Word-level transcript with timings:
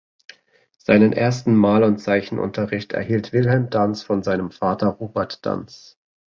Seinen 0.79 1.13
ersten 1.13 1.55
Mal- 1.55 1.83
und 1.83 1.99
Zeichenunterricht 1.99 2.93
erhielt 2.93 3.33
Wilhelm 3.33 3.69
Danz 3.69 4.01
von 4.01 4.23
seinem 4.23 4.49
Vater 4.49 4.87
Robert 4.87 5.45
Danz. 5.45 5.99